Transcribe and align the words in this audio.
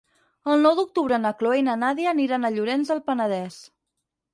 El 0.53 0.65
nou 0.67 0.77
d'octubre 0.79 1.21
na 1.27 1.33
Chloé 1.43 1.61
i 1.61 1.67
na 1.69 1.77
Nàdia 1.85 2.13
aniran 2.17 2.43
a 2.51 2.55
Llorenç 2.59 2.95
del 2.95 3.07
Penedès. 3.13 3.65